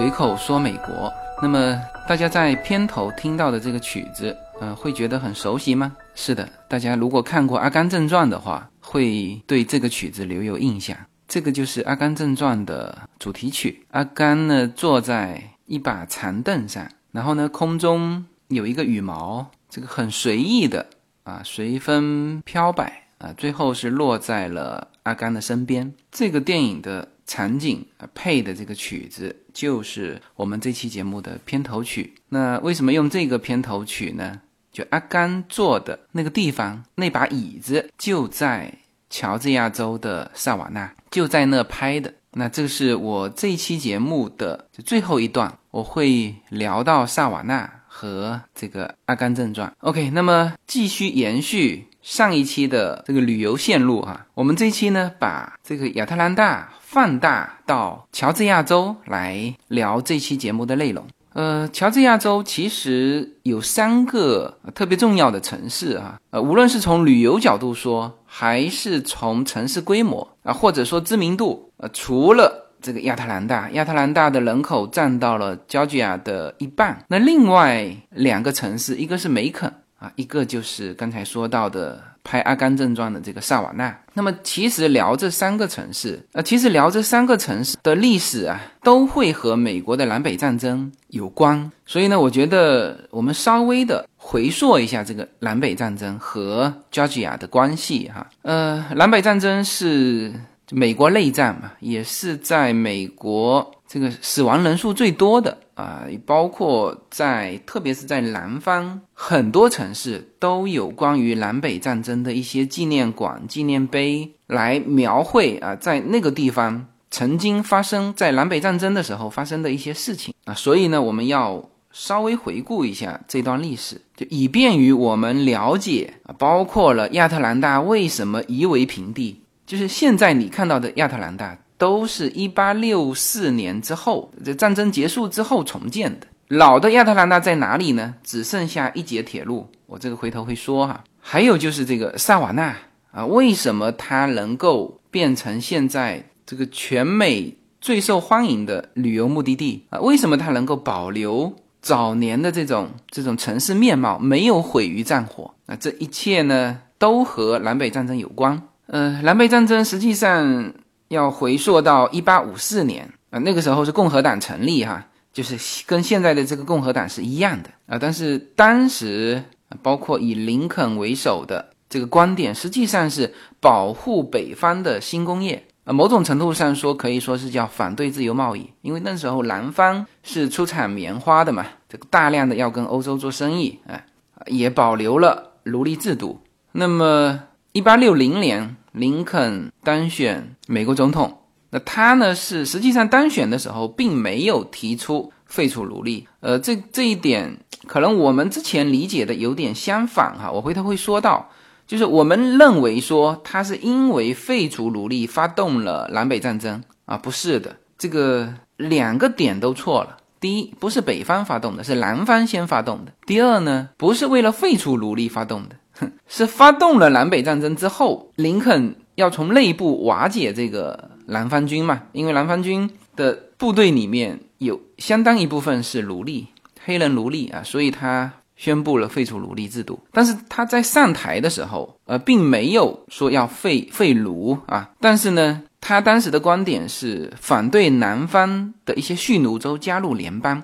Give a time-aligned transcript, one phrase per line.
[0.00, 1.12] 随口说美国。
[1.42, 1.78] 那么
[2.08, 5.94] 大家在片头听到的这个曲子，嗯，会觉得很熟悉吗？
[6.14, 10.96] 是的，大家如果看过《阿甘正传》的话，会对这个曲子留有印象。
[11.28, 13.84] 这个就是《阿甘正传》的主题曲。
[13.90, 20.86] 阿甘呢坐在一把长凳上，然后呢空中有一个羽毛，这个很随意的
[21.24, 25.92] 啊，随风飘摆啊，最后是落在了阿甘的身边。
[26.10, 27.06] 这个电影的。
[27.30, 32.12] 场景啊，配的这个曲子就是我们这期节目的片头曲。
[32.28, 34.40] 那为什么用这个片头曲呢？
[34.72, 38.74] 就阿甘坐的那个地方，那把椅子就在
[39.08, 42.12] 乔治亚州的萨瓦纳，就在那拍的。
[42.32, 49.68] 那这是我这期节目的最后一段，我会聊到萨瓦纳和这个《阿甘正传》。
[49.80, 56.68] OK，那么继续延续上一期的这个旅游线路哈，我们这一期呢，把这个亚特兰大。
[56.90, 61.06] 放大到乔治亚州来聊这期节目的内容。
[61.34, 82.02] 呃，乔治亚州其实有三个特别重要的城市啊，呃，无论是从旅游角度说，还是从城市规模啊，或者说知名度，呃，除了这个亚特兰大，亚特兰大的人口占到了乔治亚的一半，那另外两个城市，一个是梅肯啊，一个就是刚才说到的。
[82.22, 91.72] 拍《阿甘正传》的这个萨瓦纳，那么其实聊这三个城市，呃，其实聊这三个城市的历史啊，都会和美国的南北战争有关。
[91.86, 98.28] 所以呢，我觉得我们稍微的回溯一下这个南北战争和 Georgia 的关系哈。
[98.42, 100.30] 呃，南北战争是
[100.70, 105.58] 美国内战嘛，也是在美国这个死亡人数最多的。
[105.74, 120.52] 啊，包括在，特别是在南方，很多城市都有关于南北战争的一些纪念馆、纪念碑，来描绘啊，在那个地方曾经发生在南北战争的时候发生的一些事情啊。
[120.52, 131.56] 所以呢，我们要稍微回顾一下这段历史，就以便于我们了解啊，包括了亚特兰大为什么夷为平地，就是现在你看到的亚特兰大。
[131.80, 136.26] 都是一八六四年之后，这战争结束之后重建的。
[136.48, 138.16] 老的亚特兰大在哪里呢？
[138.22, 141.02] 只剩下一节铁路，我这个回头会说哈。
[141.18, 142.76] 还有就是这个萨瓦纳
[143.12, 149.98] 啊，为什么它能够变成现在这个全美最受欢迎的旅游目的地啊？
[150.00, 155.54] 为什么它能够保留早年的这种这种城市面貌，没有毁于战火？
[155.64, 158.60] 那这一切呢，都和南北战争有关。
[158.84, 160.74] 呃，南北战争实际上。
[161.10, 167.98] 要回溯到一八五四年啊，那个时候是共和党成立哈，就是跟现在的这个共和党是一样的啊。
[168.00, 169.42] 但是当时
[169.82, 175.92] 包括以林肯为首的这个观点，实际上是保护北方的新工业啊。
[175.92, 184.00] 某种程度上说，可以说是叫反对自由贸易，因为那时候南方是出产棉花的嘛，这个大量的要跟欧洲做生意啊，
[184.46, 186.40] 也保留了奴隶制度。
[186.70, 188.76] 那么一八六零年。
[188.92, 191.38] 林肯当选美国总统，
[191.70, 201.50] 那他呢是实际上当选的时候并没有提出废除奴隶，呃，这这一点可能我们之前理解的有点相反哈，我回头会说到，
[201.86, 210.16] 就是我们认为说他是因为废除奴隶发动了南北战争啊，不是的，这个两个点都错了。
[210.40, 215.76] 第一，不是北方发动的，是南方先发动的；第二呢，不是为了废除奴隶发动的。
[216.28, 222.02] 是发动了南北战争之后，林肯要从内部瓦解这个南方军嘛？
[222.12, 226.46] 因为南方军的部队里面有相当一部分是奴隶，
[226.84, 230.00] 黑人奴隶啊，所以他宣布了废除奴隶制度。
[230.12, 234.90] 但是他在上台的时候，呃，并没有说要废废奴啊。
[235.00, 240.62] 但是呢，他当时的观点是反对南方的一些蓄奴州加入联邦，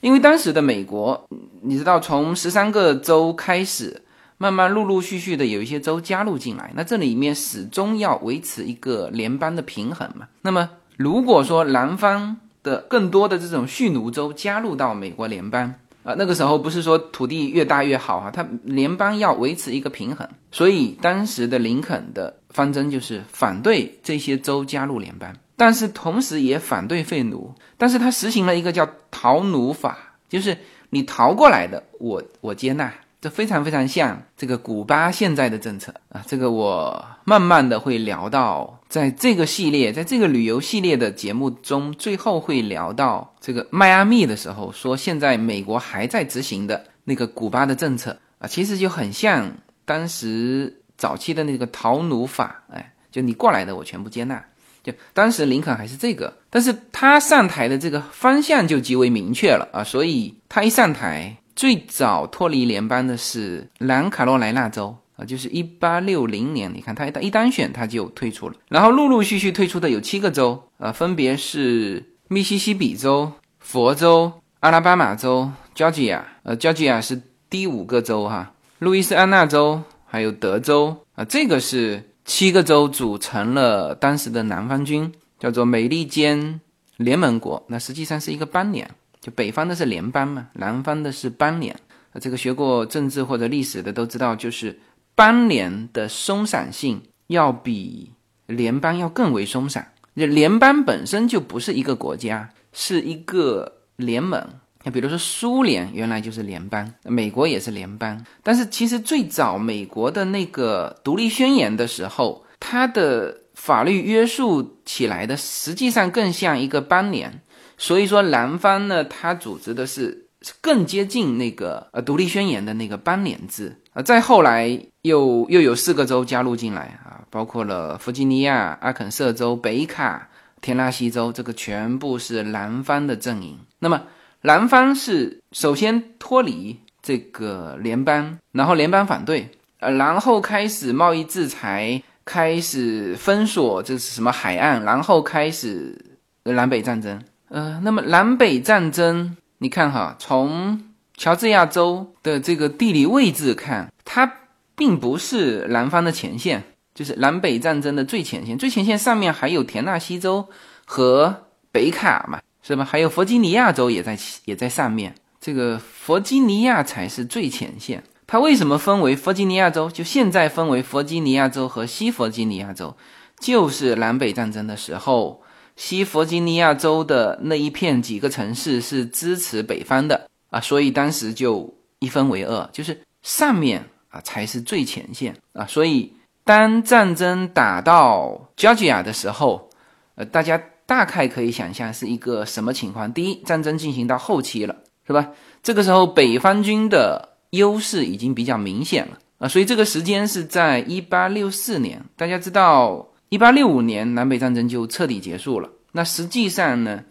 [0.00, 1.26] 因为当时的美国，
[1.62, 4.02] 你知道，从十三个州开始。
[4.44, 10.28] 慢慢陆陆续续的有一些州加入进来，那这里面始终要维持一个联邦的平衡嘛。
[10.42, 10.68] 那么
[10.98, 29.96] 如果说南方的更多的这种蓄奴州加入到美国联邦啊，那个时候不是说土地越大越好哈，它联邦要维持一个平衡，所以当时的林肯的方针就是反对这些州加入联邦，但是同时也反对废奴，但是他实行了一个叫逃奴法，
[30.28, 30.58] 就是
[30.90, 32.92] 你逃过来的，我我接纳。
[33.24, 35.94] 这非常非常像这个古巴现在的政策。
[36.10, 48.14] 啊，这个我慢慢的会聊到，在这个系列，在这个旅游系列的节目中，最后会聊到这个迈阿密的时候，说现在美国还在执行的那个古巴的政策。
[48.40, 49.50] 啊，其实就很像
[49.86, 54.44] 当时早期的那个逃奴法，哎，就你过来的我全部接纳，
[54.82, 82.10] 就当时林肯还是这个，但是他上台的这个方向就极为明确了啊，所以他一上台，最早脱离联邦的是南卡罗来纳州啊，就是一八六零年，你看他一当选他就退出了，然后陆陆续续退出的有七个州啊，分别是密西西比州、佛州、阿拉巴马州、乔治亚，呃，乔治亚是第五个州哈，路易斯安那州还有德州啊，这个是。
[82.26, 86.58] 七个州组成了当时的南方军，叫做美利坚
[86.96, 87.62] 联盟国。
[87.68, 88.90] 那实际上是一个邦联，
[89.24, 91.74] 就北方的是联邦嘛，南方的是邦联。
[92.12, 94.78] 啊，这个学过政治或者历史的都知道，就是
[95.14, 98.12] 邦联的松散性要比
[98.44, 99.92] 联邦要更为松散。
[100.14, 104.46] 就联邦本身就不是一个国家，是一个联盟。
[104.82, 108.22] 那比如说，苏联原来就是联邦，美国也是联邦。
[108.42, 117.40] 但是其实最早美国的那个独立宣言的时候，它的法律约束起来的实际上更像一个邦联。
[117.76, 120.26] 所以说，南方呢，它组织的是
[120.60, 124.02] 更接近那个呃独立宣言的那个邦联制啊。
[124.02, 130.28] 再后来又又有四个州加入进来啊，包括了弗吉尼亚、阿肯色州、北卡、
[130.60, 133.58] 田纳西州，这个全部是南方的阵营。
[133.78, 134.02] 那么。
[134.46, 139.48] 南方是首先脱离这个联邦，然后联邦反对，
[139.78, 145.98] 呃，然后开始贸易制裁，开始封锁这是什么海岸，然后开始
[146.42, 147.18] 南北战争。
[147.54, 150.82] 呃，那么南北战争，你看哈，从
[151.16, 154.28] 乔治亚州的这个地理位置看，它
[154.74, 156.64] 并不是南方的前线，
[156.96, 160.48] 就是南北战争的最前线，最前线上面还有田纳西州
[160.84, 162.40] 和北卡嘛。
[162.66, 162.82] 是吧？
[162.82, 168.02] 还有弗吉尼亚州也在也在上面，这个弗吉尼亚才是最前线。
[168.26, 169.88] 它为什么分为弗吉尼亚州？
[169.90, 172.96] 就现在分为弗吉尼亚州和西弗吉尼亚州，
[173.38, 175.42] 就是南北战争的时候，
[175.76, 185.66] 西弗吉尼亚州的那一片几个城市是支持北方的啊，所以当时就一分为二，就是上面啊才是最前线啊。
[185.66, 186.12] 所以
[186.44, 189.68] 当战争打到 Georgia 的时候，
[190.16, 190.62] 呃，大家。
[190.86, 193.10] 大概可以想象是一个什么情况？
[193.10, 195.30] 第一，战争进行到后期了，是吧？
[195.62, 202.04] 这个时候北方军的优势已经比较明显了啊，所以这个时间是在一八六四年。
[202.16, 205.68] 大家知道，一八六五年南北战争就彻底结束了。
[205.90, 207.02] 那实际上呢，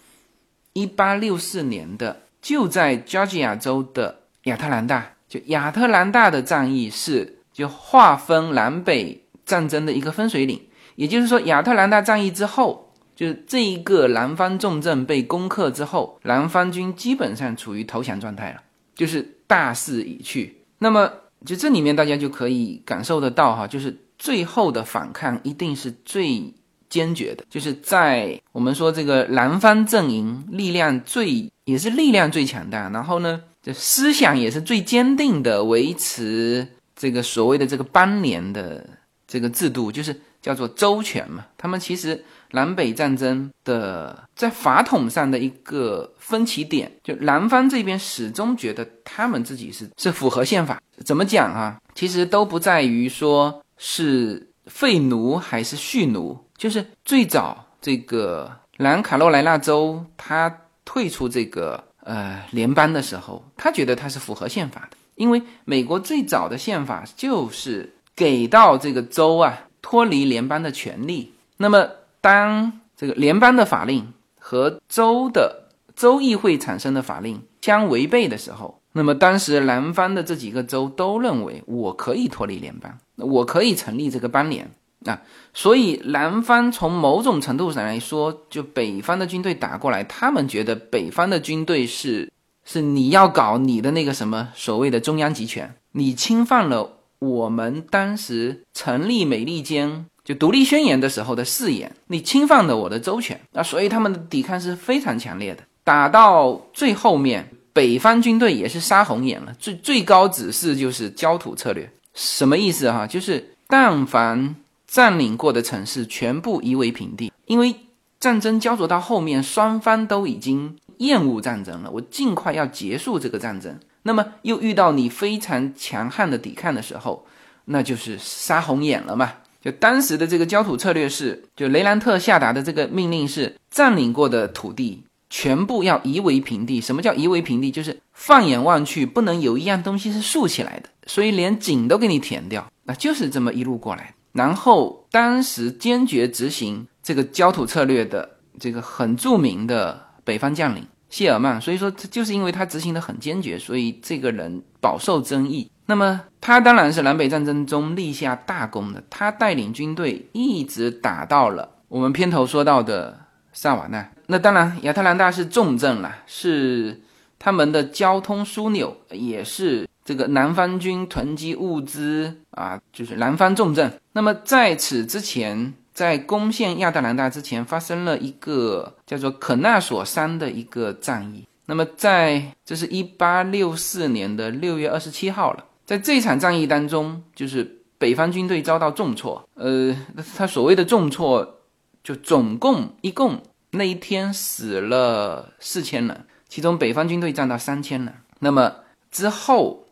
[0.72, 10.62] 一八六四年的就在乔治亚州的亚特兰大，就亚特兰大的战役是就划分南北战争的一个分水岭。
[10.96, 12.82] 也就是说，亚特兰大战役之后。
[13.16, 18.62] 就是这一个南方重镇被攻克之后，南方军基本上处于投降状态了，
[18.96, 20.58] 就是大势已去。
[20.80, 21.08] 那么，
[21.46, 26.54] 就这里面大家就可以感受得到哈，就是最后的反抗一定是最
[26.88, 36.66] 坚决的，就是在我们说这个南方阵营力量最也是力量最强大，然后呢，这思想也是最坚定的，维持
[36.96, 38.88] 这个所谓的这个邦联的
[39.28, 41.46] 这个制度，就是叫做周全嘛。
[41.58, 42.24] 他们其实。
[42.56, 50.80] 南北战争的在法统上的一个分歧点，就南方这边始终觉得他们自己是是符合宪法。
[51.04, 51.80] 怎么讲啊？
[51.96, 71.90] 其实都不在于说是废奴还是蓄奴，就是最早这个南卡罗来纳州他退出这个呃联邦的时候，他觉得他是符合宪法的，因为美国最早的宪法就是给到这个州啊脱离联邦的权利，那么。
[72.24, 84.70] 当这个联邦的法令和州的州议会产生的法令相违背的时候，那么当时南方的这几个州都认为我可以脱离联邦，我可以成立这个邦联
[85.06, 85.22] 啊。
[85.54, 92.32] 所以南方从某种程度上来说，就北方的军队打过来，他们觉得北方的军队是
[92.64, 100.06] 是你要搞你的那个什么所谓的中央集权，你侵犯了我们当时成立美利坚。
[100.24, 105.62] 就独立宣言的时候的誓言，你侵犯了我的周全啊，所以他们的抵抗是非常强烈的。
[105.84, 109.54] 打到最后面，北方军队也是杀红眼了。
[109.60, 113.08] 最最高指示就是焦土策略，什么意思哈？
[113.08, 114.56] 就是但凡
[114.88, 117.76] 占领过的城市全部夷为平地，因为
[118.20, 123.80] 战争焦灼到后面，双方都已经厌恶战争了，我尽快要结束这个战争。
[124.04, 127.26] 那么又遇到你非常强悍的抵抗的时候，
[127.66, 129.34] 那就是杀红眼了嘛。
[129.62, 136.82] 就当时的这个焦土策略是，就雷兰特下达的这个命令是，占领过的土地全部要夷为平地。
[136.82, 137.72] 什么叫夷为平地？
[137.72, 142.66] 就是放眼望去，不能有一样东西是竖起来的，所以连井都给你填掉。
[142.84, 144.14] 那就是这么一路过来。
[144.32, 151.62] 然后当时坚决执行这个焦土策略的这个很著名的北方将领谢尔曼。
[151.62, 155.70] 所以说，就是因为他执行的很坚决，所以这个人饱受争议。
[155.86, 163.20] 那么他当然是南北战争中立下大功的，他带领军队一直打到了我们片头说到的
[163.52, 164.10] 萨瓦纳。
[164.28, 167.02] 那当然，亚特兰大是重镇了，是
[167.38, 174.00] 他们的交通枢纽，也是这个南方军囤积物资啊，就是南方重镇。
[174.12, 181.48] 那么在此之前，在攻陷亚特兰大之前，发生了一个叫做可纳索山的一个战役。
[181.66, 185.64] 那么在这是一八六四年的六月二十七号了。
[185.86, 189.48] 在这场战役当中，就是北方军队遭到重挫。
[189.56, 189.96] 呃，
[190.36, 191.60] 他所谓的重挫，
[192.04, 193.42] 就总共一共
[193.72, 198.14] 那一天死了四千人，其中北方军队占到三千人。
[198.40, 198.74] 那么
[199.10, 199.83] 之后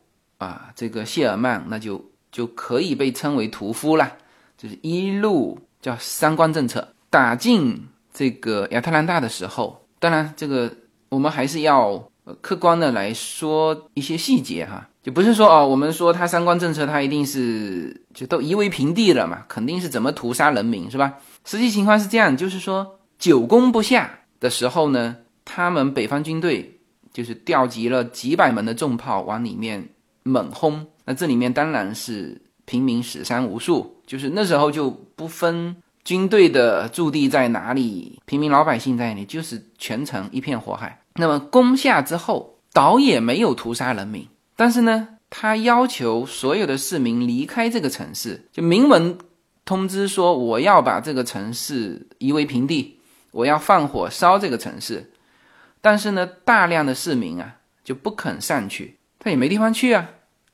[0.45, 4.17] 啊，这个谢尔曼那就就可以被称为屠夫了，
[4.57, 10.73] 就是一路叫三关政策打进这个亚特兰大的时候，当然这个
[11.09, 12.03] 我们还是要
[12.41, 14.87] 客观的来说一些细节哈。
[15.03, 19.43] 就不是说哦，我们说他三观政策，他一定是就都夷为平地了嘛？
[19.47, 21.17] 肯定是怎么屠杀人民是吧？
[21.43, 26.79] 实际情况是这样，就是说久攻不下的时候呢，他们北方军队
[27.11, 29.89] 就是调集了几百门的重炮往里面
[30.23, 30.85] 猛轰。
[31.05, 41.01] 那这里面当然是平民死伤无数，就是那时候就不分军队的驻地在哪里，平民老百姓在哪里，就是全城一片火海。
[41.15, 44.27] 那么攻下之后，倒也没有屠杀人民。
[44.55, 49.17] 但是呢，他要求所有的市民离开这个城市，就明文
[49.65, 52.99] 通知说我要把这个城市夷为平地，
[53.31, 55.11] 我要放火烧这个城市。
[55.81, 60.09] 但是呢，大量的市民啊就不肯上去，他也没地方去啊，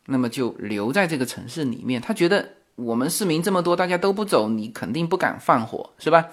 [0.06, 2.02] 那么就留在这个城市里面。
[2.02, 6.26] 他觉得我们市民这么多，大家都不走，你肯定不敢放火，是吧？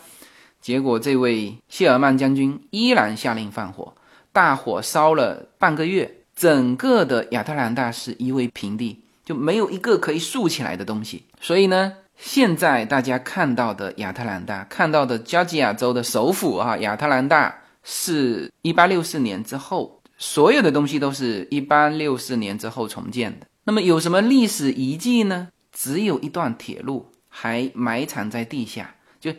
[0.60, 3.94] 结果这位谢尔曼将军依然下令放火，
[4.32, 6.18] 大火烧了半个月。
[6.34, 11.22] 整个的亚特兰大是夷为平地，就没有一个可以竖起来的东西。
[11.40, 23.46] 所以呢，现在大家看到的亚特兰大，看到的加吉亚州的首府啊，亚特兰大是一八六四年之后，所有的东西都是一八六四年之后重建的。
[23.64, 25.48] 那么有什么历史遗迹呢？
[25.72, 28.94] 只有一段铁路还埋藏在地下。
[29.18, 29.32] 就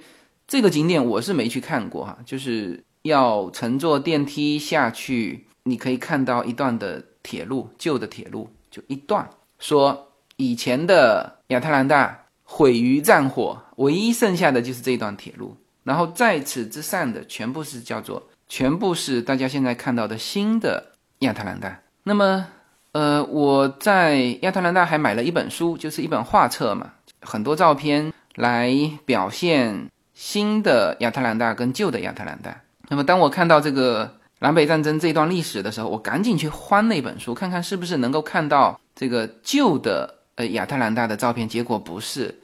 [0.48, 5.48] 这个景点，我是没去看过哈，就是要乘坐电梯下去。
[5.67, 9.27] 你可以看到一段的铁路，旧的铁路就一段，
[9.58, 21.80] 说以前的亚特兰大毁于战火，唯一剩下的就是这段铁路，然后在此之上的全部是叫做，全部是大家现在看到的新的亚特兰大。
[22.04, 22.48] 那么，
[22.92, 28.72] 呃，我在亚特兰大还买了一本书，就是一本画册嘛，很多照片来
[29.06, 32.62] 表现新的亚特兰大跟旧的亚特兰大。
[32.88, 34.20] 那么，当我看到这个。
[34.40, 41.48] 南北战争这段历史的时候，我赶紧去翻那本书，看看是不是能够看到这个旧的呃亚特兰大的照片。
[41.48, 42.38] 结果不是，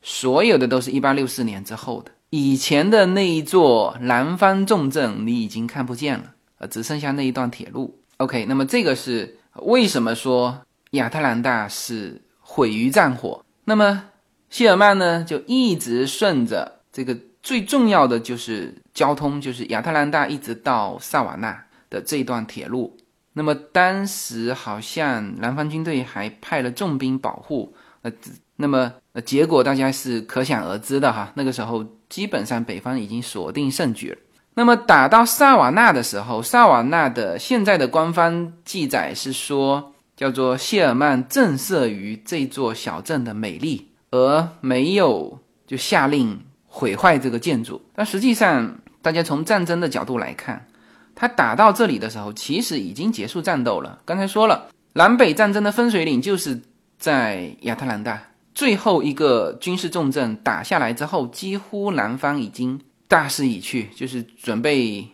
[0.00, 2.10] 所有的都是一八六四年之后的。
[2.36, 8.00] 以前的那一座南方重镇你已经看不见了，呃，只剩下那一段铁路。
[8.16, 13.44] OK，那么这个是为什么说亚特兰大是毁于战火？
[13.66, 14.06] 那么
[14.50, 17.16] 谢尔曼呢，就一直顺着这个。
[17.40, 22.96] 最重要的就是交通，就是亚特兰大一直到萨瓦纳的这一段铁路。
[23.34, 28.10] 那么当时好像南方军队还派了重兵保护，呃，
[28.56, 31.32] 那么呃结果大家是可想而知的哈。
[31.34, 34.18] 那个时候基本上北方已经锁定胜局了。
[34.54, 46.38] 那么打到萨瓦纳的时候，萨瓦纳的现在的官方记载是说，叫做谢尔曼震慑于这座小镇的美丽，而没有就下令。
[46.76, 50.66] 毁坏这个建筑，但实际上，大家从战争的角度来看，
[51.14, 54.00] 他打到这里的时候，其实已经结束战斗了。
[54.04, 56.60] 刚才说了，南北战争的分水岭就是
[56.98, 58.20] 在亚特兰大，
[58.54, 65.08] 最后一个军事重镇打下来之后，几乎南方已经大势已去，就是准备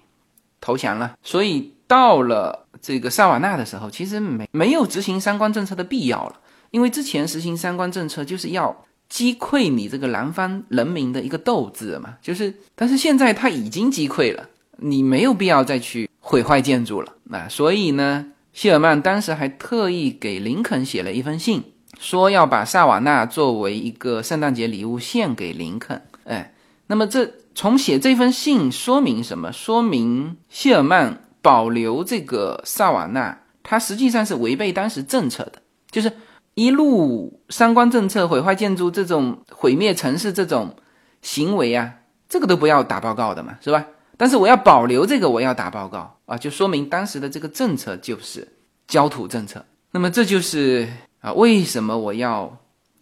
[0.61, 1.15] 投降了。
[1.23, 8.85] 所以到了这个萨瓦纳的时候，其实没没有执行三关政策的必要了，因为之前实行三关政策就是要。
[9.11, 17.13] 击溃你这个南方人民的一个斗志嘛，就是，但是现在他已经击溃了，你没有必要再去毁坏建筑了。
[17.25, 21.61] 那所以呢，谢尔曼当时还特意给林肯写了一封信，
[21.99, 26.03] 说要把萨瓦纳作为一个圣诞节礼物献给林肯。
[26.25, 26.55] 哎，
[26.87, 29.53] 那么这从写这封信说明什么？
[29.53, 35.55] 说明谢尔曼保留这个萨瓦纳，他实际上是违背当时政策的，
[35.91, 36.13] 就是。
[36.55, 40.75] 一路三观政策毁坏建筑，这种毁灭城市这种
[41.23, 41.95] 行为啊，
[42.29, 43.87] 这个都不要打报告的嘛，是吧？
[44.19, 48.47] 但是我要保留这个，我要打报告啊，就说明当时的这个政策就是
[48.89, 49.65] 焦土政策。
[49.93, 50.87] 那么这就是
[51.21, 52.57] 啊，为什么我要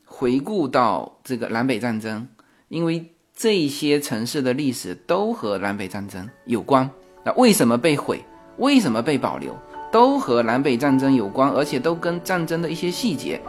[0.04, 2.26] 回顾到这个南北战争？
[2.68, 6.90] 因为这些城市的历史都和南北战争有关。
[7.24, 8.24] 那为什么被毁？
[8.56, 9.56] 为什么被保留？
[9.92, 13.40] 都和南北战争有关，而且都跟战争的一些细节、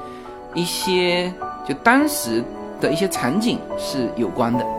[0.53, 1.33] 一些
[1.67, 2.43] 就当时
[2.79, 4.78] 的一些场景是有关的。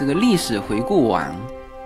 [0.00, 1.30] 这个历史回顾完，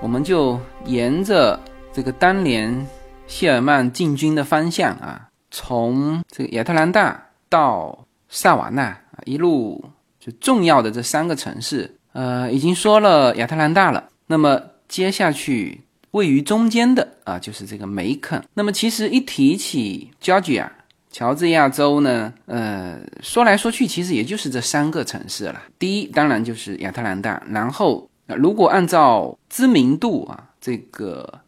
[0.01, 1.59] 我们就沿着
[1.93, 2.87] 这个当年
[3.27, 9.85] 谢尔曼进军的方向啊，从这个亚特兰大到萨瓦纳啊，一路
[10.21, 14.05] 就重要的这三个城市，呃，已经说了亚特兰大了。
[14.29, 15.81] 那么接下去
[16.13, 18.41] 位于中间的啊，就是这个梅肯。
[18.55, 20.69] 那么其实一提起 Georgia。
[21.15, 25.63] 乔治亚州呢，呃，说来说去，其实也就是这三个城市了。
[25.79, 27.41] 第一，当然就是亚特兰大。
[27.49, 31.39] 然后，如果按照知名度啊，这个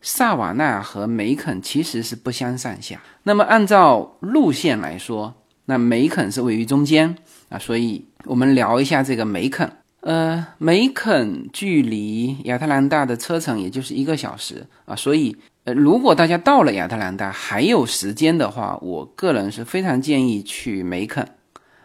[0.00, 3.00] 萨瓦纳和梅肯其实是不相上下。
[3.22, 5.32] 那么，按照路线来说，
[5.66, 7.14] 那梅肯是位于中间
[7.48, 7.56] 啊。
[7.56, 9.70] 所以我们聊一下这个梅肯。
[10.00, 15.36] 呃，梅肯距离亚特兰大的车程也就是一个小时啊，所以。
[15.64, 21.24] 呃，如果大家到了亚特兰大还有时间的话，我个人是非常建议去梅肯。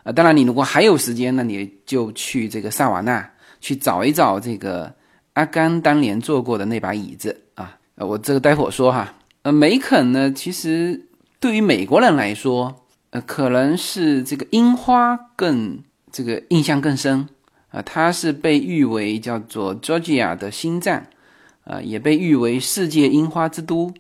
[0.02, 3.30] 呃，当然你如果还有时间，那你就去这个萨瓦纳
[3.62, 4.92] 去找一找这个
[5.34, 7.78] 阿甘当年坐过的那把椅子啊。
[7.96, 9.14] 呃，我这个待会儿说哈。
[9.44, 11.06] 呃，梅肯呢，其实
[11.40, 15.78] 对于美国人来说，呃，可能是这个樱花更
[16.12, 17.28] 这个印象更深
[17.70, 17.80] 啊。
[17.84, 21.04] 它是被誉为叫做 Georgia 的心脏。
[21.68, 23.94] 啊，也被誉为世界樱花之都。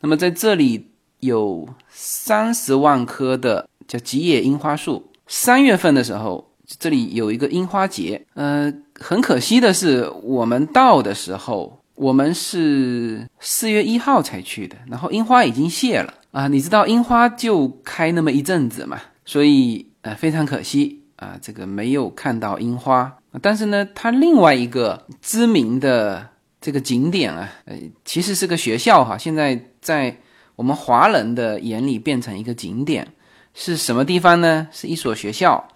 [0.00, 0.86] 那么在这里
[1.18, 5.10] 有三十万棵的叫吉野樱花树。
[5.26, 8.24] 三月份的时候，这里有一个樱花节。
[8.34, 16.46] 呃，很可惜的是，我们到的时候，我们是四月一号才去的，然后樱花已经谢了啊。
[16.46, 23.12] 你知道樱花就开那么一阵子嘛，所以呃非常可惜啊，这个没有看到樱花。
[23.42, 26.28] 但是呢，它另外一个知名的。
[26.68, 29.16] 这个景点啊，呃，其实是个学校哈。
[29.16, 30.14] 现在在
[30.54, 33.08] 我们华人的眼里变成一个景点，
[33.54, 34.68] 是什么地方呢？
[34.70, 35.66] 是一所学校，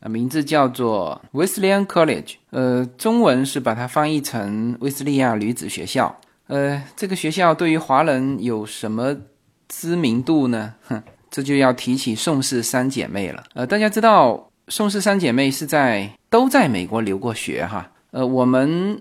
[0.00, 6.14] 啊，名字叫做 Wesleyan College，呃，中文是把它翻译成威斯利亚女子学校。
[6.48, 9.16] 呃，这个学校对于华人有什么
[9.68, 10.74] 知名度呢？
[10.82, 13.42] 哼， 这就要提起宋氏三姐妹了。
[13.54, 17.90] 呃，大家知道宋氏三姐妹是在都在美国留过学哈。
[18.10, 19.00] 呃，我们。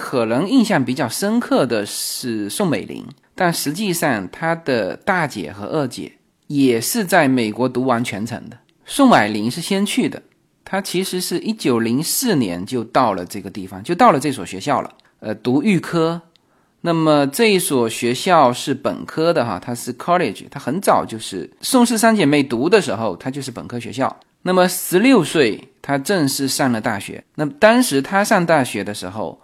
[0.00, 6.12] 可能印象比较深刻的是宋美龄，但实际上她的大姐和二姐
[6.46, 8.56] 也是在美国读完全程的。
[8.86, 10.22] 宋霭龄是先去的，
[10.64, 14.88] 她其实是一九零四年就到了这个地方，就到了这所学校了。
[15.18, 16.22] 呃，读预科。
[16.80, 24.16] 那么这一所学校是本科的哈，它是 college，它很早就是宋氏三姐妹读的时候，它就是本科学校。
[24.42, 27.24] 那么十六岁，她正式上了大学。
[27.34, 29.40] 那当时她上大学的时候。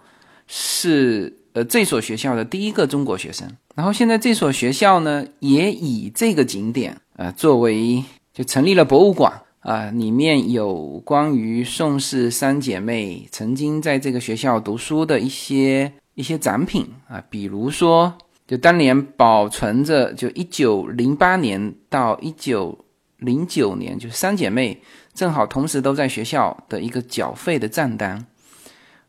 [0.47, 8.03] 是呃这所学校的第一个中国学生，然后现在这所学校呢也以这个景点呃作为
[8.33, 18.13] 就成立了博物馆啊，里面有关于宋氏三姐妹曾经在这个学校读书的一些一些展品啊，比如说
[18.47, 22.77] 就当年保存着，就一九零八年到一九
[23.17, 24.79] 零九年，就三姐妹
[25.15, 28.23] 正好同时都在学校的一个缴费的账单。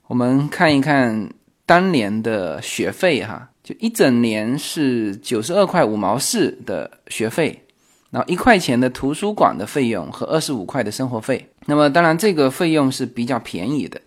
[0.08, 1.28] 我们看一看
[1.64, 7.64] 当年的学费哈，就一整年是九十二块五毛四的学费，
[8.10, 11.50] 然后一块钱的图书馆的费用和二十五块的生活费。
[11.66, 14.00] 那么当然这个费用是比较便宜的。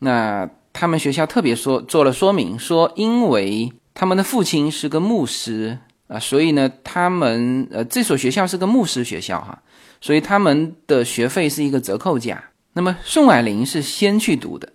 [0.00, 5.78] 那他们学校特别说做了说明，说因为他们的父亲是个牧师
[6.08, 9.62] 啊，所以呢，他们呃这所学校是个牧师学校哈，
[10.00, 12.42] 所以他们的学费是一个折扣价。
[12.72, 14.70] 那么宋霭龄是先去读的，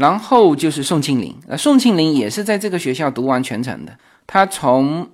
[0.00, 3.94] 然后就是宋庆龄，呃，宋庆龄也是在这个学校读完全程的，
[4.26, 5.06] 他从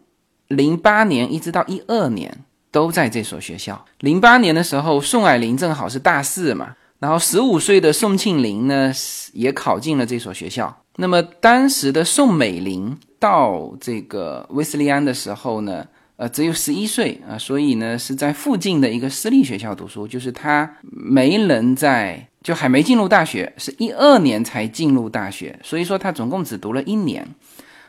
[0.46, 3.84] 零八年一直到一二年都在这所学校。
[3.98, 6.76] 零八年的时候，宋霭龄正好是大四嘛。
[7.00, 8.92] 然后十五岁的宋庆龄呢，
[9.32, 10.74] 也考进了这所学校。
[10.96, 15.84] 那么当时的宋美龄到这个威斯利安的时候呢，
[16.16, 27.26] 呃，只有十一岁啊，所以呢是在附近的一个私立学校读书，就是他没能在，就还没进入大学，是一二年才进入大学，所以说他总共只读了一年。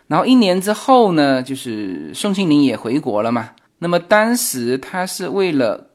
[0.08, 3.52] 然后一年之后呢，就是宋庆龄也回国了嘛。
[3.80, 5.86] 那么当时他是为了。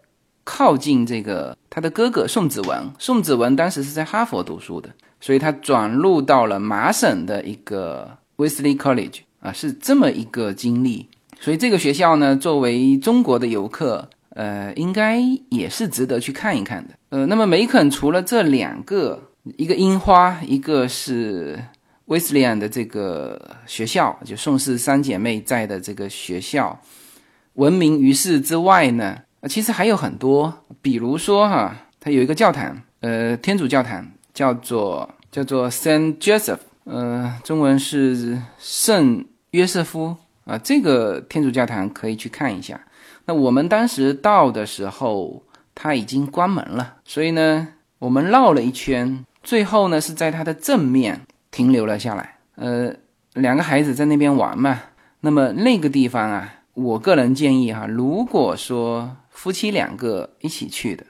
[0.45, 4.91] 靠近这个他的哥哥宋子文，宋子文当时是在哈佛读书的，
[5.21, 11.09] 所以他转入到了麻省的一个 Wesley College 啊，是这么一个经历。
[11.43, 15.19] 所以这个学校呢，作为中国的游客，呃，应该
[15.51, 16.95] 也是值得去看一看的。
[17.09, 19.21] 呃，那么梅肯除了这两个，
[19.57, 21.59] 一个樱花，一个是
[22.05, 26.81] 威斯利安的这个学校，就宋氏三姐妹在的这个学校，
[27.55, 29.19] 闻名于世之外呢？
[29.49, 42.81] 其实还有很多，比如说哈，它有一个教堂，呃，天主教堂叫做叫做 Saint Joseph，呃，中文是圣约瑟夫啊，这个天主教堂可以去看一下。
[43.27, 52.39] 那我们当时到的时候，它已经关门了，所以呢，我们绕了一圈，最后呢是在它的正面停留了下来。
[52.57, 52.93] 呃，
[53.35, 54.81] 两个孩子在那边玩嘛，
[55.21, 61.07] 那么那个地方啊，我个人建议哈，如果说夫妻两个一起去的，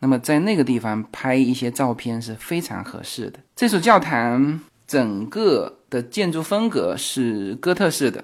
[0.00, 3.38] 那么在那个地方拍一些照片是非常合适的。
[3.54, 8.22] 这所教堂整个的建筑风格是哥特式的，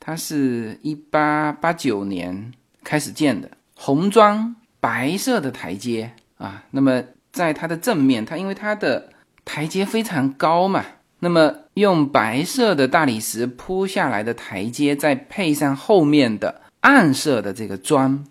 [0.00, 6.64] 它是一八八九年开始建的，红砖白色的台阶啊。
[6.70, 9.10] 那么在它的正面，它因为它的
[9.44, 10.84] 台阶非常高嘛，
[11.20, 18.24] 那么用白色的大理石铺下来的台阶，再配上后面的暗色的这个砖。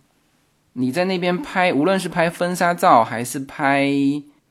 [0.73, 3.91] 你在那边拍，无论是拍婚纱照还是拍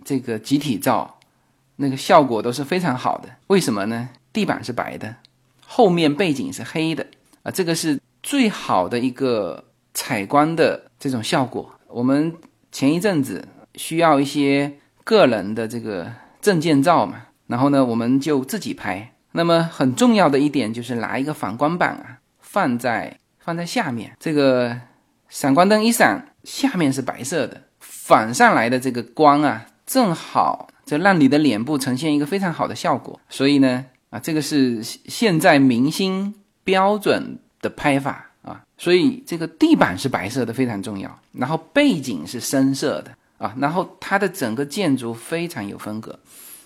[0.04, 1.18] 这个集体照，
[1.76, 3.28] 那个效果都是非常好的。
[3.46, 4.08] 为什么呢？
[4.32, 5.16] 地板是白的，
[5.76, 7.06] 后面背景是黑的
[7.42, 9.62] 啊，这个是最好的一个
[9.92, 11.70] 采光的这种效果。
[11.88, 12.34] 我们
[12.72, 14.72] 前一阵子需要一些
[15.04, 16.10] 个人的这个
[16.40, 19.12] 证件照嘛，然后呢，我们就自己拍。
[19.32, 24.80] 那么很重要的一点就是拿一个反光板啊，放在放在下面这个。
[25.28, 33.20] 闪光灯一闪，下面是白色的，反上来的这个光啊，正好就让你的脸部呈现一个非常好的效果。
[33.28, 38.62] 所以呢，啊，这个是现在明星标准的拍法啊。
[38.78, 46.18] 所以这个地板是白色的非常重要，然后背景是深色的啊，然后它的整个建筑非常有风格，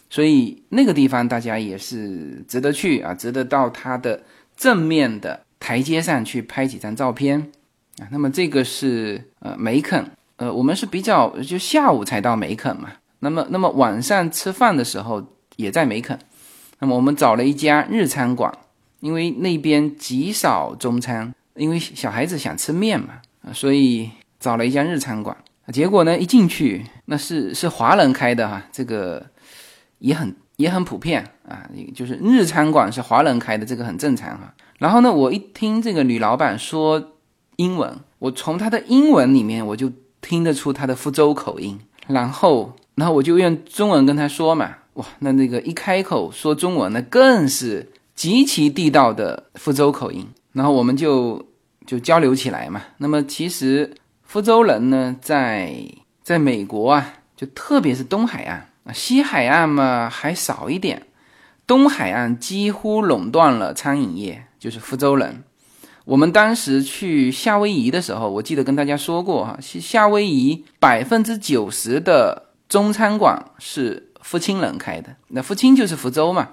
[0.09, 4.23] 所以那个地方大家也是值得去啊，值得到它的
[4.57, 7.51] 正面的台阶上去拍几张照片。
[7.99, 10.05] 啊，那么这个是呃梅肯，
[10.37, 15.23] 呃，我们是比较就下午才到梅肯嘛，那么那么晚上吃饭的时候
[15.57, 16.19] 也在梅肯，
[16.81, 18.53] 那么我们找了一家日餐馆，
[18.99, 23.21] 因为那边极少中餐，因为小孩子想吃面嘛，
[23.55, 25.37] 所以找了一家日餐馆，
[25.73, 29.25] 结果呢一进去那是是华人开的哈，这个
[29.99, 34.53] 也很也很普遍啊，就是日餐馆是华人开的，这个很正常哈。
[34.79, 37.13] 然后呢，我一听这个女老板说。
[37.57, 51.47] 英文，我从她的英文里面我就听得出她的福州口音，然后，然后我就用中文跟她说嘛，哇，那那个一开口说中文，那更是极其地道的福州口音，然后我们就
[51.87, 52.83] 就交流起来嘛。
[52.99, 55.75] 那么其实福州人呢，在
[56.23, 61.07] 在美国啊，就特别是东海岸啊，西海岸嘛还少一点，
[61.67, 65.45] 东海岸几乎垄断了餐饮业，就是福州人。
[66.05, 75.15] 我们当时去夏威夷的时候，我记得跟大家说过哈，夏威夷百分之九十的中餐馆是福清人开的。
[75.29, 76.49] 那福清就是福州嘛，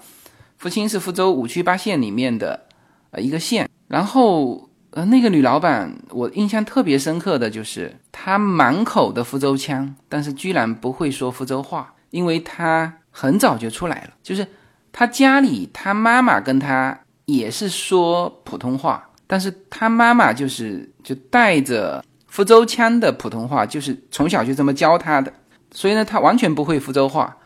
[0.57, 2.67] 福清是福州五区八县里面的
[3.11, 3.69] 呃一个县。
[3.87, 14.47] 然后呃，那个女老板我印象特别深刻的就是她满口的福州腔，但是居然不会说福州话，因为她很早就出来了，就是
[14.91, 25.31] 她家里她妈妈跟她也是说普通话，但是她妈妈就是就带着福州腔的普通话，就是从小就这么教她的，
[25.71, 27.37] 所以呢，她完全不会福州话，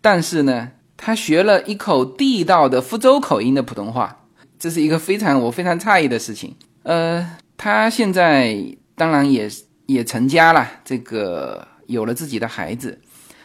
[0.00, 0.72] 但是呢。
[1.02, 4.14] 他学了一口地道的福州口音的普通话，
[4.58, 6.54] 这是一个非常我非常诧异的事情。
[6.82, 8.54] 呃，他现在
[8.96, 9.48] 当然也
[9.86, 13.00] 也成家了，这个有了自己的孩子，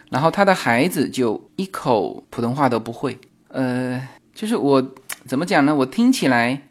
[0.09, 3.17] 然后他的孩子就一口普通话都不会。
[3.47, 4.85] 呃，就是我
[5.25, 5.73] 怎么讲呢？
[5.73, 6.61] 我听起来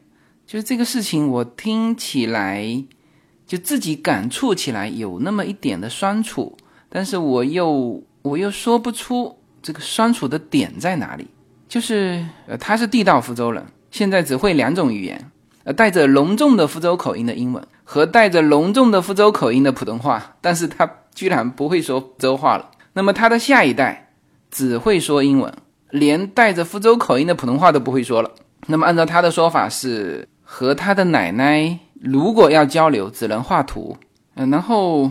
[0.46, 2.84] 就是这个事情，我听起来
[3.46, 6.54] 就自己感触起来有那么一点的酸楚，
[6.90, 9.38] 但是我又我又说不出。
[9.64, 11.26] 这个酸楚的点在哪里？
[11.66, 15.30] 就是呃，他是地道福州人，现在只会两种语言，
[15.64, 22.70] 呃，带着浓重的福州口音的英文和带着浓重的福州口音的普通话，但是他居然不会说福州话了。
[22.92, 24.12] 那么他的下一代
[24.50, 25.52] 只会说英文，
[25.90, 28.30] 连带着福州口音的普通话都不会说了。
[28.66, 33.96] 那么按照他的说法是，和他的奶奶如果要交流，只能画图。
[34.34, 35.10] 嗯，然后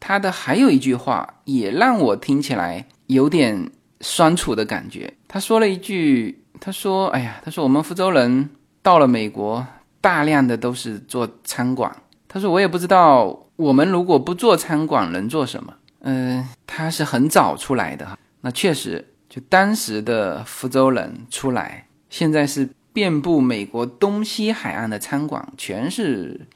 [0.00, 3.70] 他的还有一句话也让我听起来有点。
[4.02, 5.14] 酸楚的感觉。
[5.26, 8.50] 他说了一句：“他说，哎呀，他说我们福州人
[8.82, 9.66] 到了美国，
[10.02, 11.90] 大量的都是做餐馆。
[12.28, 15.72] 他说我也不知道，我们如果不做餐馆，能做什么？
[16.00, 18.18] 嗯，他是很早出来的。
[18.42, 26.48] 那确实，就当时的福州人出来，现在是遍布美国东西海岸的餐馆，全是。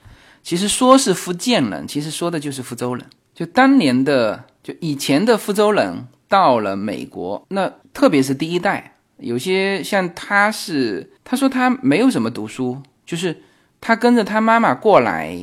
[0.42, 3.06] 其实说是福建人，其实说的就是福州人。
[3.34, 13.42] 就当年的，就以前的福州人。”到了美国，那特别是第一代，有些像他是，他说他没有什么读书，就是
[13.80, 15.38] 他跟着他妈妈过来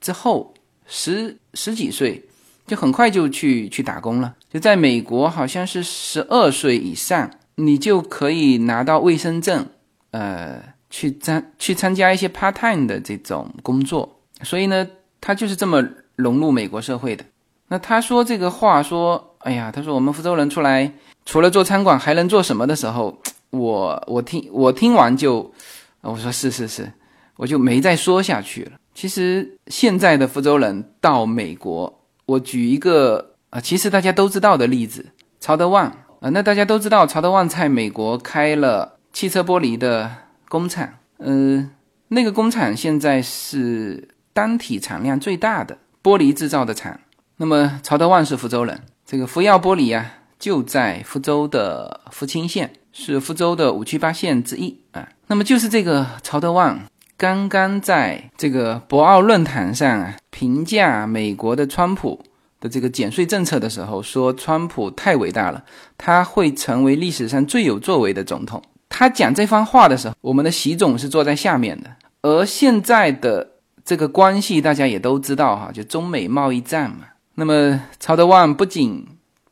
[0.00, 0.54] 之后，
[0.86, 2.24] 十十几岁
[2.66, 9.66] 就很快就去去打工了，就在美国好像是十二岁以上，你就可以拿到卫生证，
[10.12, 14.88] 呃，去参去参加一些 part time 的这种工作，所以呢，
[15.20, 17.24] 他就是这么融入美国社会的。
[17.68, 19.32] 那他说这个话说。
[19.44, 20.90] 哎呀，他说我们福州人出来
[21.26, 23.18] 除了做餐馆还能做什么的时候，
[23.50, 25.52] 我我听我听完就，
[26.00, 26.90] 我说是是是，
[27.36, 28.72] 我就没再说下去了。
[28.94, 35.04] 其实现在的福州人到美国，我举一个啊，其实大家都知道的例子，
[35.40, 40.10] 曹德旺啊，那大家都知道曹德旺在美国开了汽车玻璃的
[40.48, 41.70] 工厂，嗯，
[42.08, 46.98] 那个工厂现在是单体产量最大的玻璃制造的厂。
[47.36, 48.80] 那么曹德旺是福州人。
[49.14, 55.08] 这个福耀玻璃呀，就在福州的福清县，是福州的五区八县之一啊。
[55.28, 56.80] 那么就是这个曹德旺，
[57.16, 62.20] 刚刚在这个博鳌论坛上啊，评价美国的川普
[62.58, 65.62] 的这个减税政策的时候，说川普太伟大了，
[65.96, 68.60] 他会成为历史上最有作为的总统。
[68.88, 71.88] 他讲这番话的时候，我们的习总是坐在下面的。
[72.22, 73.48] 而现在的
[73.84, 77.04] 这个关系，大家也都知道哈，就中美贸易战嘛。
[77.36, 79.04] 那么，曹德旺不仅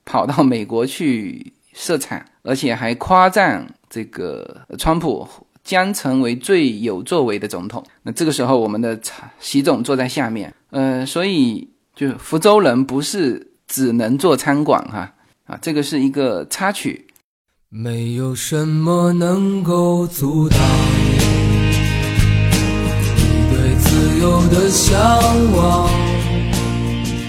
[0.05, 5.29] 跑到美国去设厂，而且还夸赞这个川普
[5.65, 7.85] 将成为最有作为的总统。
[8.03, 9.01] 那这个时候，我们的
[9.41, 15.13] 习总坐在下面，呃，所以就福州人不是只能做餐馆哈
[15.47, 17.09] 啊，这个是一个插曲。
[17.69, 20.59] 没有什么能够阻挡
[23.17, 25.01] 你对自由的向
[25.57, 26.02] 往。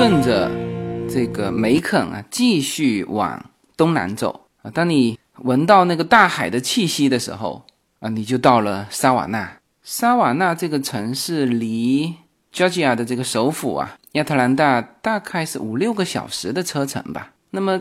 [0.00, 0.50] 顺着
[1.10, 4.70] 这个梅肯啊，继续往东南走啊。
[4.70, 7.62] 当你闻到那个大海的气息的时候
[7.98, 9.60] 啊，你就到了沙瓦纳。
[9.82, 12.14] 沙瓦纳这个城市离
[12.50, 17.34] Georgia 的这个首府啊，亚特兰大大概是五六个小时的车程吧。
[17.50, 17.78] 那么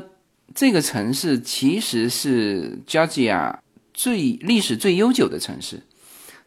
[0.54, 3.56] 这个城市其实是 Georgia
[3.94, 5.84] 最历史最悠久的城市，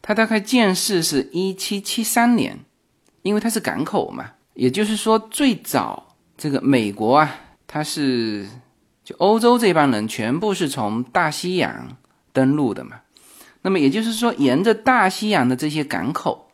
[0.03, 2.59] 它大概建市是一七七三年，
[3.23, 7.35] 因为它是港口嘛，也就是说最早这个美国啊，
[7.67, 8.47] 它是
[9.05, 11.97] 就欧洲这帮人全部是从大西洋
[12.33, 13.01] 登陆的嘛。
[13.63, 16.49] 那么也就是说，沿着大西洋的这些港口，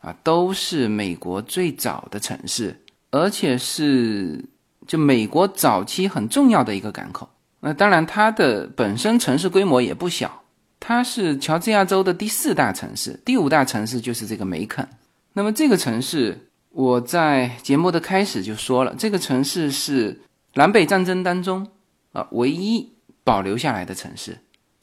[0.00, 2.76] 啊，都是美国最早的城市，
[3.12, 4.44] 而且是
[4.86, 7.30] 就美国早期很重要的一个港口。
[7.60, 10.42] 那当然，它的本身城市规模也不小，
[10.80, 14.88] 它是乔治亚州的第四大城市，第五大城市就是这个梅肯。
[15.32, 20.20] 那么这个城市，我在节目的开始就说了，这个城市是
[20.54, 21.66] 南北战争当中
[22.12, 24.38] 啊唯一保留下来的城市，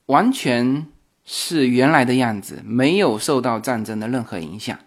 [0.06, 0.88] 完全。
[1.30, 4.80] 是原来的样子，没有受到战争的任何影响。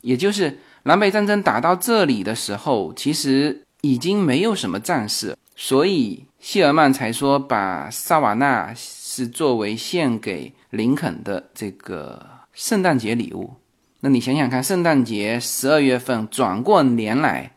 [0.00, 13.56] 也就是南北战争打到这里的时候，其实已经没有什么战事，所以谢尔曼才说把萨瓦纳是作为献给林肯的这个圣诞节礼物。
[14.00, 17.52] 那你想想看，圣诞节十二月份转过年来，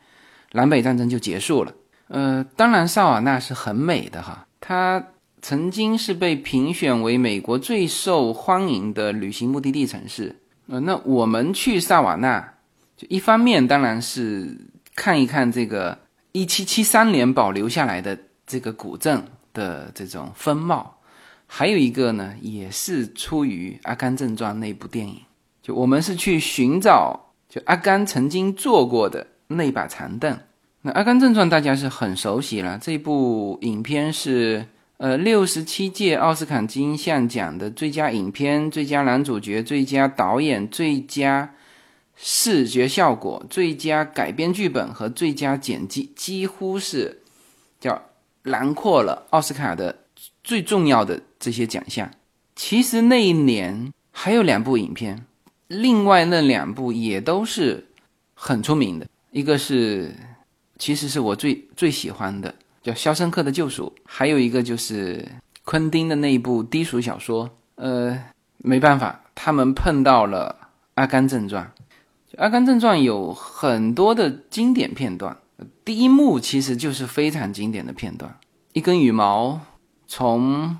[0.53, 1.73] 南北战争就结束了。
[2.07, 5.03] 呃，当然萨瓦纳是很美的哈，它。
[5.43, 10.35] 曾经是被评选为美国最受欢迎的旅行目的地城市。
[10.67, 12.53] 呃，那我们去萨瓦纳，
[12.95, 14.55] 就一方面当然是
[14.93, 15.97] 看一看这个
[16.31, 20.99] 一七七三年保留下来的这个古镇的这种风貌，
[21.47, 25.21] 还有一个呢，也是出于《阿甘正传》那部电影。
[25.71, 30.37] 我们是去寻找，就阿甘曾经坐过的那把长凳。
[30.81, 34.65] 那《阿甘正传》大家是很熟悉了，这部影片是。
[34.97, 41.55] 呃，六十七届奥斯卡金像奖的最佳影片、最佳男主角、最佳导演、最佳
[42.15, 47.23] 视觉效果、最佳改编剧本和最佳剪辑，几乎是
[47.79, 47.99] 叫
[48.43, 50.03] 囊括了奥斯卡的
[50.43, 52.07] 最重要的这些奖项。
[52.55, 55.25] 其实那一年还有两部影片，
[55.71, 57.87] 另外那两部也都是
[58.33, 60.13] 很出名的，一个是
[60.77, 62.53] 其实是我最最喜欢的。
[62.83, 65.25] 叫《肖申克的救赎》，还有一个就是
[65.63, 67.49] 昆汀的那一部低俗小说。
[67.75, 68.17] 呃，
[68.57, 70.57] 没办法，他们碰到了
[70.95, 71.71] 《阿甘正传》。
[72.41, 75.37] 《阿甘正传》有很多的经典片段，
[75.85, 78.35] 第一幕其实就是非常经典的片段：
[78.73, 79.61] 一根羽毛
[80.07, 80.77] 从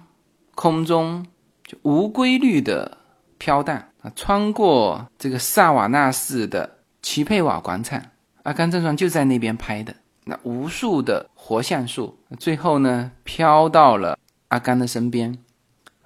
[0.56, 1.26] 空中
[1.64, 2.98] 就无规律的
[3.38, 8.00] 飘荡啊，穿过这个萨瓦纳市的奇佩瓦广场。
[8.44, 9.96] 《阿甘正传》就在那边拍的。
[10.26, 14.18] 那无数的活橡树，最后呢飘到了
[14.50, 15.38] 阿甘的身边。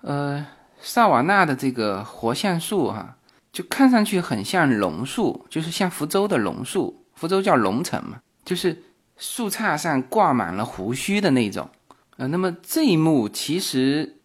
[0.01, 0.45] 呃，
[0.81, 3.17] 萨瓦纳的这个活橡树哈，
[3.51, 8.83] 就看上去很像榕树，就是像福州的榕树，福州叫榕城嘛，就是
[9.17, 11.69] 树杈上挂满了胡须的那种。
[12.17, 14.17] 呃，那么这一幕其实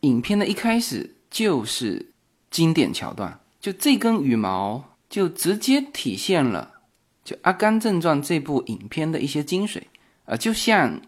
[0.00, 2.07] 影片的一开始就是
[2.50, 6.72] 经典桥段，就这根羽毛就直接体现了。
[7.24, 9.82] 就《阿甘正传》这部影片的一些精髓，
[10.24, 10.98] 啊，就像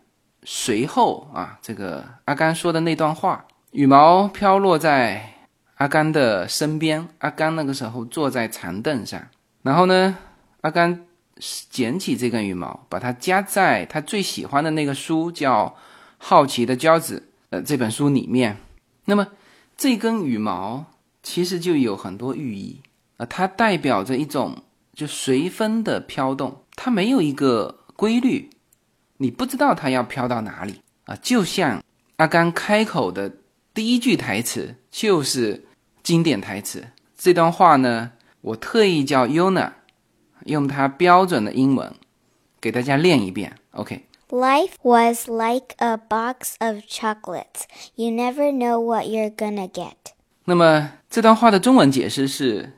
[0.45, 5.35] 随后啊，这个阿甘说的那段话，羽毛飘落在
[5.77, 9.29] 阿甘的身边，阿甘那个时候坐在长凳上，
[9.63, 10.19] 然后呢，
[10.61, 11.07] 阿甘
[11.71, 15.67] 捡起这根羽毛，把它夹在他最喜欢的那个书叫
[16.19, 18.59] 《好奇的骄子》呃这本书里面。
[19.07, 19.27] 那么
[19.79, 20.85] 这根羽毛
[21.23, 22.81] 其实就有很多寓意
[23.17, 24.57] 啊，它代表着一种。
[24.93, 28.51] 就随风的飘动，它没有一个规律，
[29.17, 31.17] 你不知道它要飘到哪里啊！
[31.23, 31.83] 就像
[32.17, 33.33] 阿甘开口的
[33.73, 35.65] 第一句台词就是
[36.03, 36.85] 经典台词。
[37.17, 38.11] 这段话呢，
[38.43, 39.73] 我特意叫 Yuna
[40.45, 41.95] 用它标准的英文
[42.61, 43.57] 给大家练一遍。
[43.71, 44.05] OK。
[44.29, 47.63] Life was like a box of chocolates.
[47.95, 50.13] You never know what you're gonna get.
[50.45, 52.77] 那么这段话的中文解释是。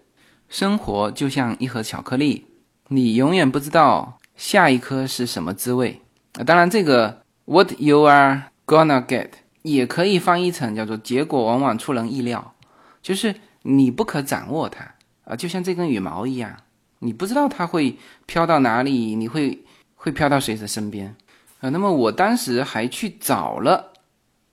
[0.48, 2.44] 生活就像一盒巧克力，
[2.88, 6.02] 你永远不知道下一颗是什么滋味
[6.34, 6.44] 啊！
[6.44, 9.28] 当然，这个 "What you are gonna get"
[9.62, 12.52] 也可以翻译成叫做“结果往往出人意料”，
[13.00, 14.84] 就是你不可掌握它
[15.24, 16.54] 啊，就像这根羽毛一样，
[16.98, 19.64] 你不知道它会飘到哪里，你会
[19.94, 21.16] 会飘到谁的身边
[21.60, 21.70] 啊？
[21.70, 23.94] 那么我当时还去找了，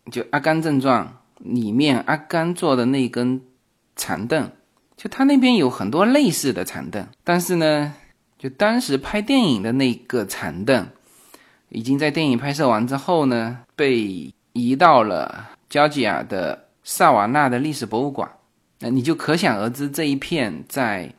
[0.10, 1.06] 就《阿甘正传》
[1.40, 3.42] 里面阿甘做的那根
[4.00, 4.50] 长凳。
[4.96, 7.94] 就他那边有很多类似的长凳，但是呢，
[8.38, 10.88] 就当时拍电影的那个长凳，
[11.70, 18.30] 已经在电影拍摄完之后呢，被移到了乔治亚的萨瓦纳的历史博物馆。
[18.80, 21.14] 那你就可想而知，这一片在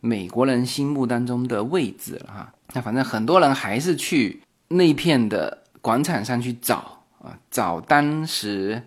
[0.00, 2.52] 美国人心目当中的位置了哈。
[2.72, 8.82] 那反正很多人还是去那片的广场上去找啊，找当时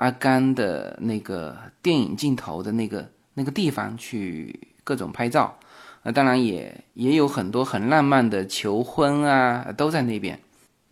[0.00, 5.54] 阿甘的那个电影镜头的那个那个地方去各种拍照。
[6.02, 10.40] 啊，当然也也有很多很浪漫的求婚啊，都在那边。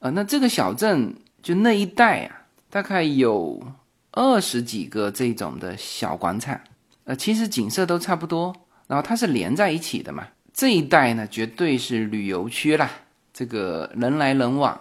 [0.00, 3.58] 呃，那这个小镇就那一带啊，大概有
[4.12, 6.60] 二十几个这种的小广场。
[7.04, 8.54] 呃，其实景色都差不多，
[8.86, 10.28] 然后它是连在一起的嘛。
[10.52, 12.90] 这一带呢，绝对是旅游区啦，
[13.32, 14.78] 这个人来人往。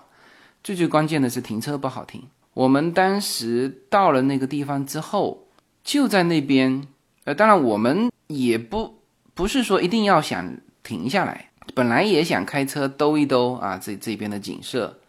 [0.61, 2.21] 最最关键的是停车不好停。
[2.58, 5.47] 我们当时到了那个地方之后，
[5.84, 6.88] 就在那边。
[7.26, 8.97] 呃，当然我们也不。
[9.36, 14.99] 不是说一定要想停下来，本来也想开车兜一兜啊，这这边的景色。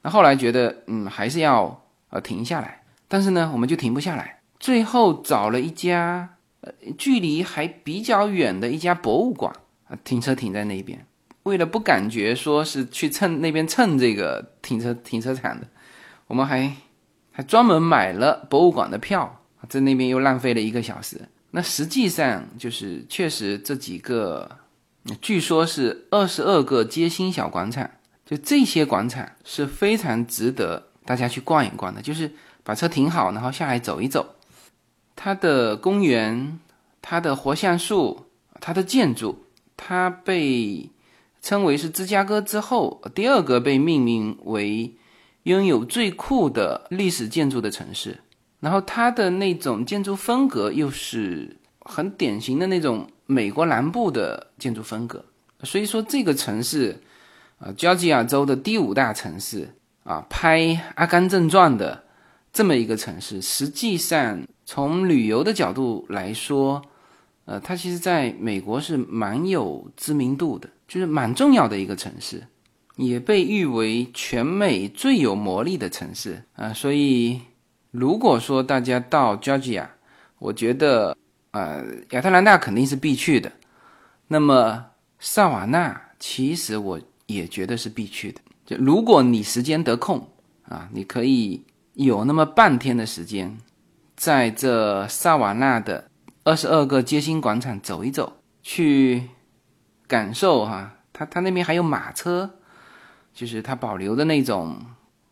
[0.00, 2.80] 那后来觉得，嗯，还是要呃停下来。
[3.06, 4.40] 但是呢，我们就停不下来。
[4.58, 9.52] 最后找了一家呃距离还比较远的一家博物馆
[9.88, 11.04] 啊，停车停在那边。
[11.42, 15.68] 为了不感觉说是去蹭那边蹭这个停车停车场的，
[16.28, 16.72] 我们还
[17.36, 21.20] 还专门买了博物馆的票，在那边又浪费了一个小时。
[21.50, 24.48] 那实际上就是确实这几个，
[25.20, 27.90] 据说是二十二个街心小广场，
[28.24, 32.00] 就这些广场是非常值得大家去逛一逛的。
[32.00, 32.30] 就是
[32.62, 34.36] 把车停好，然后下来走一走。
[35.16, 36.60] 它的公园、
[37.02, 38.26] 它的活橡树、
[38.60, 39.44] 它的建筑，
[39.76, 40.88] 它被
[41.42, 44.94] 称为是芝加哥之后第二个被命名为
[45.44, 48.18] 拥有最酷的历史建筑的城市。
[48.60, 55.22] 然后它的那种建筑风格又是很典型的那种美国南部的建筑风格，
[55.62, 56.98] 所以说这个城市，
[57.58, 59.68] 啊，乔治亚州的第五大城市
[60.04, 60.60] 啊，拍
[60.94, 62.04] 《阿甘正传》的
[62.54, 66.80] 这么一个城市，实际上从旅游的角度来说，
[67.44, 72.42] 呃，它其实在美国是蛮有知名度的，就是蛮重要的一个城市，
[72.96, 77.40] 也被誉为全美最有魔力的城市啊，所以。
[77.96, 79.86] 如果说大家到 Georgia，
[80.40, 81.16] 我觉得，
[81.52, 83.52] 呃，亚特兰大肯定是必去的。
[84.26, 84.84] 那么
[85.20, 88.40] 萨瓦纳其实我也觉得是必去的。
[88.66, 90.26] 就如果你时间得空
[90.68, 93.56] 啊，你可以有那么半天的时间，
[94.16, 96.10] 在这萨瓦纳的
[96.42, 99.28] 二十二个街心广场走一走，去
[100.08, 102.58] 感受哈，他他那边还有马车，
[103.34, 104.78] 就是他保留的那种，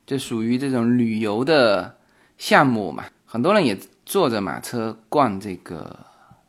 [0.05, 1.97] 就属于这种旅游的。
[2.39, 5.97] 项目嘛，很多人也坐着马车逛这个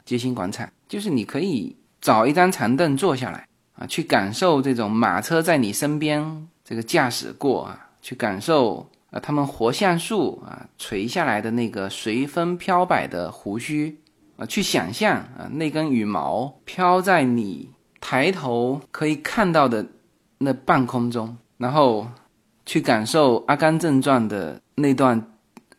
[0.03, 13.99] 街心广场，就是你可以找一张长凳坐下来啊，去感受这种马车在你身边这个驾驶过啊，去感受啊他们活橡树啊垂下来的那个随风飘摆的胡须
[14.37, 17.69] 啊，去想象啊那根羽毛飘在你
[18.01, 19.85] 抬头可以看到的
[20.39, 22.07] 那半空中，然后
[22.65, 25.29] 去感受《阿甘正传》的那段。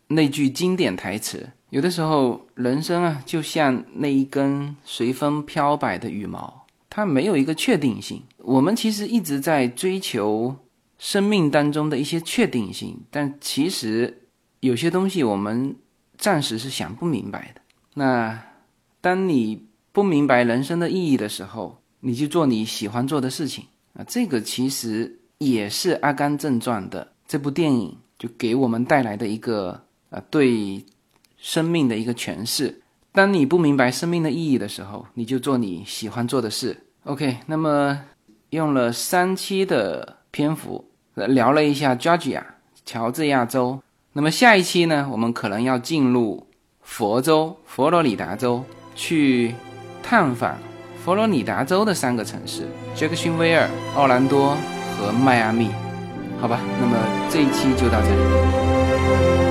[0.07, 8.23] 那句经典台词，有的时候人生啊，就像那一根随风飘摆的羽毛，它没有一个确定性。
[8.37, 10.55] 我们其实一直在追求
[10.99, 14.27] 生命当中的一些确定性，但其实
[14.61, 15.75] 有些东西我们
[16.19, 17.63] 暂时是想不明白的。
[17.95, 18.39] 那
[19.01, 23.65] 当你不明白人生的意义的时候，你就做你喜欢做的事情
[23.95, 24.05] 啊。
[24.07, 29.83] 这个其实也是《阿甘正传》的这部电影就给我们带来的一个。
[30.11, 30.85] 啊，对
[31.37, 32.83] 生命的一个诠释。
[33.11, 36.85] 当你不明白生命的意义的时候，你就做你喜欢做的事。
[37.03, 38.01] OK，那么
[38.51, 42.45] 用了三期的篇幅聊了一下 Georgia
[42.85, 43.83] 乔治亚州。
[44.13, 46.47] 那么下一期呢，我们可能要进入
[46.81, 48.65] 佛州佛罗里达州，
[48.95, 49.53] 去
[50.01, 50.57] 探访
[51.05, 54.57] 佛罗里达州的三个城市：杰克逊维尔、奥兰多
[54.97, 55.71] 和迈阿密。
[56.41, 56.97] 好吧，那么
[57.31, 59.44] 这一期就到这里。